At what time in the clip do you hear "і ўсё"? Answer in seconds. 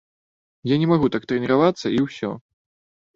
1.99-2.31